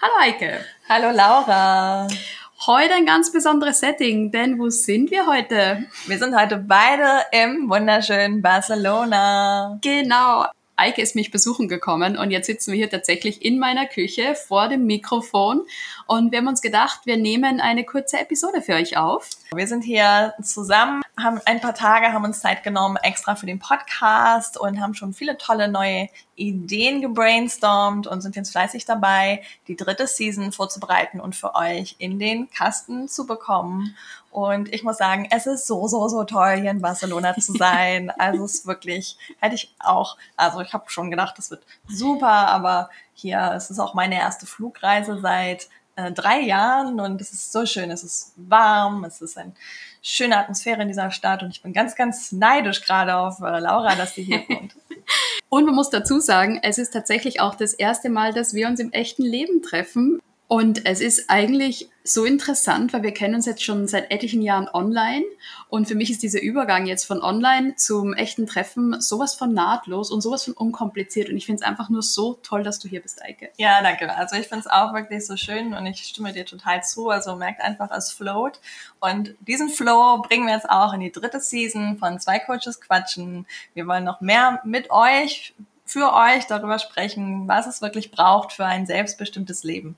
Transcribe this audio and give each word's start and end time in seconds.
Hallo 0.00 0.12
Eike. 0.20 0.64
Hallo 0.88 1.10
Laura. 1.10 2.06
Heute 2.68 2.94
ein 2.94 3.04
ganz 3.04 3.32
besonderes 3.32 3.80
Setting, 3.80 4.30
denn 4.30 4.56
wo 4.56 4.70
sind 4.70 5.10
wir 5.10 5.26
heute? 5.26 5.86
Wir 6.06 6.18
sind 6.18 6.38
heute 6.40 6.58
beide 6.58 7.24
im 7.32 7.68
wunderschönen 7.68 8.40
Barcelona. 8.40 9.76
Genau. 9.82 10.46
Eike 10.78 11.02
ist 11.02 11.14
mich 11.14 11.30
besuchen 11.30 11.68
gekommen 11.68 12.16
und 12.16 12.30
jetzt 12.30 12.46
sitzen 12.46 12.72
wir 12.72 12.78
hier 12.78 12.90
tatsächlich 12.90 13.44
in 13.44 13.58
meiner 13.58 13.86
Küche 13.86 14.34
vor 14.34 14.68
dem 14.68 14.86
Mikrofon 14.86 15.62
und 16.06 16.30
wir 16.30 16.38
haben 16.38 16.48
uns 16.48 16.62
gedacht, 16.62 17.00
wir 17.04 17.16
nehmen 17.16 17.60
eine 17.60 17.84
kurze 17.84 18.18
Episode 18.18 18.62
für 18.62 18.74
euch 18.74 18.96
auf. 18.96 19.28
Wir 19.54 19.66
sind 19.66 19.82
hier 19.82 20.34
zusammen, 20.42 21.02
haben 21.18 21.40
ein 21.46 21.60
paar 21.60 21.74
Tage, 21.74 22.12
haben 22.12 22.24
uns 22.24 22.40
Zeit 22.40 22.62
genommen 22.62 22.96
extra 23.02 23.34
für 23.34 23.46
den 23.46 23.58
Podcast 23.58 24.58
und 24.58 24.80
haben 24.80 24.94
schon 24.94 25.12
viele 25.12 25.36
tolle 25.36 25.68
neue 25.68 26.08
Ideen 26.36 27.00
gebrainstormt 27.00 28.06
und 28.06 28.20
sind 28.20 28.36
jetzt 28.36 28.52
fleißig 28.52 28.84
dabei, 28.84 29.42
die 29.66 29.76
dritte 29.76 30.06
Season 30.06 30.52
vorzubereiten 30.52 31.20
und 31.20 31.34
für 31.34 31.54
euch 31.54 31.96
in 31.98 32.18
den 32.18 32.48
Kasten 32.50 33.08
zu 33.08 33.26
bekommen. 33.26 33.96
Und 34.30 34.72
ich 34.72 34.82
muss 34.82 34.98
sagen, 34.98 35.26
es 35.30 35.46
ist 35.46 35.66
so, 35.66 35.88
so, 35.88 36.08
so 36.08 36.24
toll, 36.24 36.56
hier 36.60 36.70
in 36.70 36.80
Barcelona 36.82 37.34
zu 37.34 37.52
sein. 37.58 38.10
Also 38.18 38.44
es 38.44 38.54
ist 38.54 38.66
wirklich, 38.66 39.16
hätte 39.40 39.54
ich 39.54 39.74
auch, 39.78 40.16
also 40.36 40.60
ich 40.60 40.72
habe 40.72 40.84
schon 40.88 41.10
gedacht, 41.10 41.38
das 41.38 41.50
wird 41.50 41.62
super, 41.86 42.26
aber 42.26 42.90
hier, 43.14 43.52
es 43.56 43.70
ist 43.70 43.78
auch 43.78 43.94
meine 43.94 44.16
erste 44.16 44.46
Flugreise 44.46 45.18
seit 45.20 45.68
äh, 45.96 46.12
drei 46.12 46.40
Jahren 46.40 47.00
und 47.00 47.20
es 47.20 47.32
ist 47.32 47.50
so 47.50 47.66
schön, 47.66 47.90
es 47.90 48.04
ist 48.04 48.32
warm, 48.36 49.04
es 49.04 49.20
ist 49.20 49.36
eine 49.36 49.52
schöne 50.00 50.38
Atmosphäre 50.38 50.82
in 50.82 50.88
dieser 50.88 51.10
Stadt 51.10 51.42
und 51.42 51.50
ich 51.50 51.62
bin 51.62 51.72
ganz, 51.72 51.96
ganz 51.96 52.30
neidisch 52.30 52.82
gerade 52.82 53.16
auf 53.16 53.40
äh, 53.40 53.58
Laura, 53.58 53.96
dass 53.96 54.14
sie 54.14 54.22
hier 54.22 54.44
wohnt. 54.48 54.76
Und 55.50 55.64
man 55.64 55.74
muss 55.74 55.88
dazu 55.88 56.20
sagen, 56.20 56.60
es 56.62 56.76
ist 56.76 56.90
tatsächlich 56.90 57.40
auch 57.40 57.54
das 57.54 57.72
erste 57.72 58.10
Mal, 58.10 58.34
dass 58.34 58.52
wir 58.52 58.68
uns 58.68 58.80
im 58.80 58.92
echten 58.92 59.22
Leben 59.22 59.62
treffen. 59.62 60.20
Und 60.48 60.86
es 60.86 61.02
ist 61.02 61.28
eigentlich 61.28 61.90
so 62.04 62.24
interessant, 62.24 62.94
weil 62.94 63.02
wir 63.02 63.12
kennen 63.12 63.34
uns 63.34 63.44
jetzt 63.44 63.62
schon 63.62 63.86
seit 63.86 64.10
etlichen 64.10 64.40
Jahren 64.40 64.66
online. 64.72 65.24
Und 65.68 65.88
für 65.88 65.94
mich 65.94 66.10
ist 66.10 66.22
dieser 66.22 66.40
Übergang 66.40 66.86
jetzt 66.86 67.04
von 67.04 67.20
online 67.20 67.76
zum 67.76 68.14
echten 68.14 68.46
Treffen 68.46 68.98
sowas 68.98 69.34
von 69.34 69.52
nahtlos 69.52 70.10
und 70.10 70.22
sowas 70.22 70.44
von 70.44 70.54
unkompliziert. 70.54 71.28
Und 71.28 71.36
ich 71.36 71.44
finde 71.44 71.62
es 71.62 71.68
einfach 71.68 71.90
nur 71.90 72.02
so 72.02 72.38
toll, 72.42 72.62
dass 72.62 72.78
du 72.78 72.88
hier 72.88 73.02
bist, 73.02 73.22
Eike. 73.22 73.50
Ja, 73.58 73.82
danke. 73.82 74.10
Also 74.16 74.36
ich 74.36 74.48
finde 74.48 74.60
es 74.60 74.66
auch 74.72 74.94
wirklich 74.94 75.26
so 75.26 75.36
schön 75.36 75.74
und 75.74 75.84
ich 75.84 75.98
stimme 75.98 76.32
dir 76.32 76.46
total 76.46 76.82
zu. 76.82 77.10
Also 77.10 77.36
merkt 77.36 77.60
einfach, 77.60 77.90
es 77.90 78.10
float. 78.10 78.58
Und 79.00 79.34
diesen 79.40 79.68
Flow 79.68 80.22
bringen 80.22 80.46
wir 80.46 80.54
jetzt 80.54 80.70
auch 80.70 80.94
in 80.94 81.00
die 81.00 81.12
dritte 81.12 81.40
Season 81.40 81.98
von 81.98 82.18
Zwei 82.20 82.38
Coaches 82.38 82.80
Quatschen. 82.80 83.46
Wir 83.74 83.86
wollen 83.86 84.04
noch 84.04 84.22
mehr 84.22 84.62
mit 84.64 84.90
euch, 84.90 85.54
für 85.84 86.14
euch 86.14 86.46
darüber 86.46 86.78
sprechen, 86.78 87.46
was 87.48 87.66
es 87.66 87.82
wirklich 87.82 88.10
braucht 88.10 88.52
für 88.52 88.64
ein 88.64 88.86
selbstbestimmtes 88.86 89.62
Leben. 89.62 89.96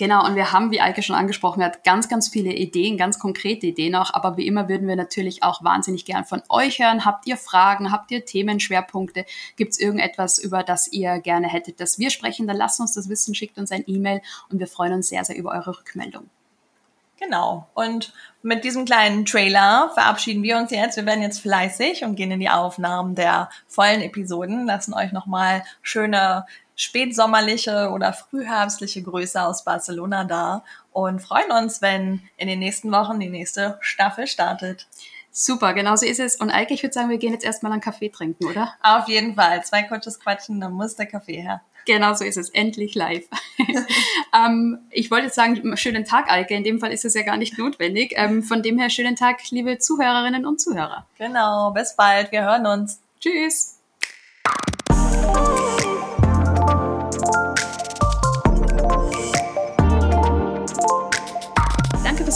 Genau, 0.00 0.24
und 0.24 0.34
wir 0.34 0.50
haben, 0.50 0.70
wie 0.70 0.80
Eike 0.80 1.02
schon 1.02 1.14
angesprochen 1.14 1.62
hat, 1.62 1.84
ganz, 1.84 2.08
ganz 2.08 2.30
viele 2.30 2.54
Ideen, 2.54 2.96
ganz 2.96 3.18
konkrete 3.18 3.66
Ideen 3.66 3.94
auch. 3.94 4.14
Aber 4.14 4.38
wie 4.38 4.46
immer 4.46 4.66
würden 4.66 4.88
wir 4.88 4.96
natürlich 4.96 5.42
auch 5.42 5.62
wahnsinnig 5.62 6.06
gern 6.06 6.24
von 6.24 6.40
euch 6.48 6.78
hören. 6.78 7.04
Habt 7.04 7.26
ihr 7.26 7.36
Fragen? 7.36 7.92
Habt 7.92 8.10
ihr 8.10 8.24
Themenschwerpunkte? 8.24 9.26
Gibt 9.56 9.72
es 9.72 9.78
irgendetwas, 9.78 10.38
über 10.38 10.62
das 10.62 10.90
ihr 10.90 11.18
gerne 11.18 11.48
hättet, 11.48 11.80
dass 11.80 11.98
wir 11.98 12.08
sprechen? 12.08 12.46
Dann 12.46 12.56
lasst 12.56 12.80
uns 12.80 12.94
das 12.94 13.10
wissen, 13.10 13.34
schickt 13.34 13.58
uns 13.58 13.72
ein 13.72 13.84
E-Mail 13.86 14.22
und 14.48 14.58
wir 14.58 14.68
freuen 14.68 14.94
uns 14.94 15.10
sehr, 15.10 15.22
sehr 15.22 15.36
über 15.36 15.50
eure 15.50 15.78
Rückmeldung. 15.78 16.30
Genau. 17.18 17.68
Und 17.74 18.14
mit 18.42 18.64
diesem 18.64 18.86
kleinen 18.86 19.26
Trailer 19.26 19.90
verabschieden 19.92 20.42
wir 20.42 20.56
uns 20.56 20.70
jetzt. 20.70 20.96
Wir 20.96 21.04
werden 21.04 21.20
jetzt 21.20 21.40
fleißig 21.40 22.04
und 22.04 22.16
gehen 22.16 22.30
in 22.30 22.40
die 22.40 22.48
Aufnahmen 22.48 23.14
der 23.14 23.50
vollen 23.68 24.00
Episoden, 24.00 24.64
lassen 24.64 24.94
euch 24.94 25.12
nochmal 25.12 25.62
schöne 25.82 26.46
spätsommerliche 26.80 27.90
oder 27.90 28.14
frühherbstliche 28.14 29.02
Grüße 29.02 29.42
aus 29.42 29.64
Barcelona 29.64 30.24
da 30.24 30.64
und 30.92 31.20
freuen 31.20 31.52
uns, 31.52 31.82
wenn 31.82 32.22
in 32.38 32.48
den 32.48 32.58
nächsten 32.58 32.90
Wochen 32.90 33.20
die 33.20 33.28
nächste 33.28 33.76
Staffel 33.82 34.26
startet. 34.26 34.88
Super, 35.30 35.74
genau 35.74 35.94
so 35.96 36.06
ist 36.06 36.20
es. 36.20 36.36
Und 36.36 36.50
Eike, 36.50 36.72
ich 36.72 36.82
würde 36.82 36.94
sagen, 36.94 37.10
wir 37.10 37.18
gehen 37.18 37.34
jetzt 37.34 37.44
erstmal 37.44 37.70
einen 37.72 37.82
Kaffee 37.82 38.08
trinken, 38.08 38.46
oder? 38.46 38.74
Auf 38.82 39.08
jeden 39.08 39.34
Fall. 39.34 39.62
Zwei 39.62 39.82
Coaches 39.82 40.18
quatschen, 40.20 40.58
dann 40.58 40.72
muss 40.72 40.96
der 40.96 41.04
Kaffee 41.04 41.42
her. 41.42 41.60
Genau 41.84 42.14
so 42.14 42.24
ist 42.24 42.38
es. 42.38 42.48
Endlich 42.48 42.94
live. 42.94 43.28
ähm, 44.34 44.78
ich 44.90 45.10
wollte 45.10 45.26
jetzt 45.26 45.36
sagen, 45.36 45.76
schönen 45.76 46.06
Tag, 46.06 46.30
Eike. 46.30 46.54
In 46.54 46.64
dem 46.64 46.80
Fall 46.80 46.92
ist 46.92 47.04
es 47.04 47.12
ja 47.12 47.22
gar 47.22 47.36
nicht 47.36 47.58
notwendig. 47.58 48.14
Ähm, 48.16 48.42
von 48.42 48.62
dem 48.62 48.78
her, 48.78 48.88
schönen 48.88 49.16
Tag, 49.16 49.38
liebe 49.50 49.78
Zuhörerinnen 49.78 50.46
und 50.46 50.60
Zuhörer. 50.60 51.06
Genau, 51.18 51.72
bis 51.72 51.94
bald. 51.94 52.32
Wir 52.32 52.42
hören 52.42 52.66
uns. 52.66 53.00
Tschüss. 53.20 53.79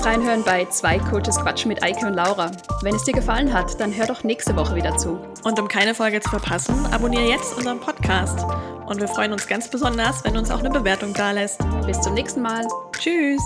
Fürs 0.04 0.14
Reinhören 0.14 0.42
bei 0.44 0.64
Zwei 0.66 0.98
Coaches 0.98 1.36
Quatsch 1.36 1.66
mit 1.66 1.82
Eike 1.82 2.06
und 2.06 2.14
Laura. 2.14 2.50
Wenn 2.82 2.94
es 2.94 3.04
dir 3.04 3.12
gefallen 3.12 3.52
hat, 3.52 3.80
dann 3.80 3.94
hör 3.94 4.06
doch 4.06 4.22
nächste 4.22 4.54
Woche 4.56 4.74
wieder 4.74 4.96
zu. 4.96 5.18
Und 5.44 5.58
um 5.58 5.68
keine 5.68 5.94
Folge 5.94 6.20
zu 6.20 6.30
verpassen, 6.30 6.74
abonniere 6.92 7.24
jetzt 7.24 7.56
unseren 7.56 7.80
Podcast. 7.80 8.44
Und 8.86 9.00
wir 9.00 9.08
freuen 9.08 9.32
uns 9.32 9.46
ganz 9.46 9.68
besonders, 9.68 10.22
wenn 10.24 10.34
du 10.34 10.40
uns 10.40 10.50
auch 10.50 10.60
eine 10.60 10.70
Bewertung 10.70 11.14
da 11.14 11.30
lässt. 11.30 11.60
Bis 11.86 12.00
zum 12.00 12.14
nächsten 12.14 12.42
Mal. 12.42 12.66
Tschüss. 12.98 13.40